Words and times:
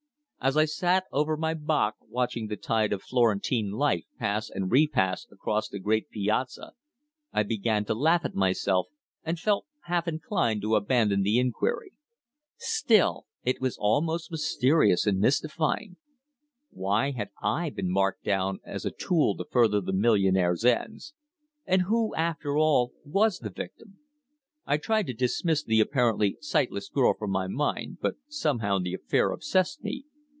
As 0.43 0.57
I 0.57 0.65
sat 0.65 1.03
over 1.11 1.37
my 1.37 1.53
"bock" 1.53 1.97
watching 2.01 2.47
the 2.47 2.55
tide 2.57 2.91
of 2.93 3.03
Florentine 3.03 3.69
life 3.69 4.05
pass 4.17 4.49
and 4.49 4.71
repass 4.71 5.27
across 5.29 5.69
the 5.69 5.77
great 5.77 6.09
piazza, 6.09 6.71
I 7.31 7.43
began 7.43 7.85
to 7.85 7.93
laugh 7.93 8.25
at 8.25 8.33
myself, 8.33 8.87
and 9.23 9.37
felt 9.37 9.67
half 9.83 10.07
inclined 10.07 10.63
to 10.63 10.73
abandon 10.73 11.21
the 11.21 11.37
inquiry. 11.37 11.91
Still 12.57 13.27
it 13.43 13.61
was 13.61 13.77
all 13.77 14.01
most 14.01 14.31
mysterious 14.31 15.05
and 15.05 15.19
mystifying. 15.19 15.97
Why 16.71 17.11
had 17.11 17.29
I 17.43 17.69
been 17.69 17.91
marked 17.91 18.23
down 18.23 18.61
as 18.65 18.83
a 18.83 18.89
tool 18.89 19.37
to 19.37 19.45
further 19.45 19.79
the 19.79 19.93
millionaire's 19.93 20.65
ends? 20.65 21.13
And 21.67 21.83
who, 21.83 22.15
after 22.15 22.57
all, 22.57 22.93
was 23.05 23.37
the 23.37 23.51
victim? 23.51 23.99
I 24.65 24.77
tried 24.77 25.05
to 25.05 25.13
dismiss 25.13 25.63
the 25.63 25.81
apparently 25.81 26.37
sightless 26.41 26.89
girl 26.89 27.13
from 27.13 27.29
my 27.29 27.45
mind, 27.45 27.99
but 28.01 28.15
somehow 28.27 28.79
the 28.79 28.95
affair 28.95 29.29
obsessed 29.29 29.83
me. 29.83 30.05